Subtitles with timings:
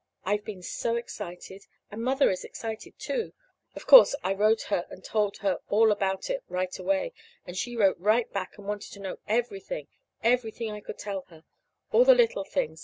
[0.25, 1.67] I've been so excited!
[1.91, 3.33] And Mother is excited, too.
[3.75, 7.13] Of course, I wrote her and told her all about it right away.
[7.45, 9.89] And she wrote right back and wanted to know everything
[10.23, 11.43] everything I could tell her;
[11.91, 12.79] all the little things.